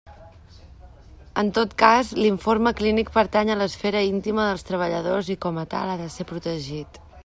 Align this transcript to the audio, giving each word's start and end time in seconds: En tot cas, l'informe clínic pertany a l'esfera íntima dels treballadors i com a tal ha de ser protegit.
En 1.41 1.51
tot 1.57 1.75
cas, 1.83 2.09
l'informe 2.21 2.73
clínic 2.81 3.13
pertany 3.19 3.55
a 3.57 3.61
l'esfera 3.63 4.03
íntima 4.09 4.49
dels 4.49 4.69
treballadors 4.71 5.33
i 5.37 5.41
com 5.47 5.65
a 5.67 5.71
tal 5.77 5.95
ha 5.95 6.01
de 6.05 6.13
ser 6.19 6.31
protegit. 6.35 7.05